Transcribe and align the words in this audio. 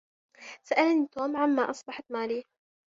سألني 0.63 1.07
توم 1.07 1.37
عما 1.37 1.69
أصبحت 1.69 2.05
ماري. 2.11 2.45